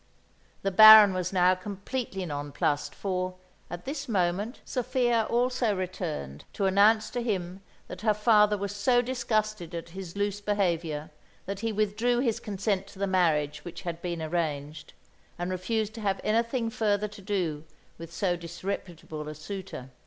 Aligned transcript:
The 0.63 0.71
Baron 0.71 1.13
was 1.13 1.31
now 1.31 1.53
completely 1.53 2.25
nonplussed; 2.25 2.95
for, 2.95 3.35
at 3.69 3.85
this 3.85 4.09
moment, 4.09 4.59
Sophia 4.65 5.27
also 5.29 5.75
returned 5.75 6.43
to 6.53 6.65
announce 6.65 7.11
to 7.11 7.21
him 7.21 7.61
that 7.87 8.01
her 8.01 8.15
father 8.15 8.57
was 8.57 8.75
so 8.75 9.03
disgusted 9.03 9.75
at 9.75 9.89
his 9.89 10.15
loose 10.15 10.41
behaviour 10.41 11.11
that 11.45 11.59
he 11.59 11.71
withdrew 11.71 12.17
his 12.17 12.39
consent 12.39 12.87
to 12.87 12.97
the 12.97 13.05
marriage 13.05 13.63
which 13.63 13.83
had 13.83 14.01
been 14.01 14.23
arranged, 14.23 14.93
and 15.37 15.51
refused 15.51 15.93
to 15.93 16.01
have 16.01 16.19
anything 16.23 16.71
further 16.71 17.07
to 17.07 17.21
do 17.21 17.63
with 17.99 18.11
so 18.11 18.35
disreputable 18.35 19.29
a 19.29 19.35
suitor. 19.35 19.91